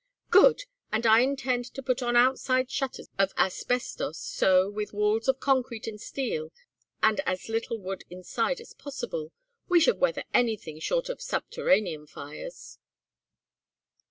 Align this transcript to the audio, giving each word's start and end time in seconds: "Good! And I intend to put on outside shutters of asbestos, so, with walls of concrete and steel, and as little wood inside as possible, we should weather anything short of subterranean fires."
"Good! 0.31 0.63
And 0.91 1.05
I 1.05 1.19
intend 1.19 1.65
to 1.75 1.83
put 1.83 2.01
on 2.01 2.15
outside 2.15 2.71
shutters 2.71 3.07
of 3.19 3.33
asbestos, 3.37 4.17
so, 4.17 4.67
with 4.67 4.93
walls 4.93 5.27
of 5.27 5.39
concrete 5.39 5.85
and 5.85 6.01
steel, 6.01 6.51
and 7.03 7.19
as 7.19 7.49
little 7.49 7.77
wood 7.77 8.03
inside 8.09 8.59
as 8.59 8.73
possible, 8.73 9.31
we 9.69 9.79
should 9.79 9.99
weather 9.99 10.23
anything 10.33 10.79
short 10.79 11.07
of 11.09 11.21
subterranean 11.21 12.07
fires." 12.07 12.79